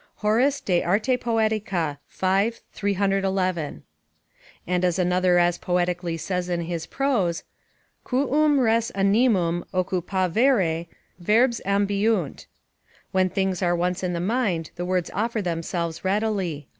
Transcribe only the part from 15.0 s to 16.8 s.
offer themselves readily."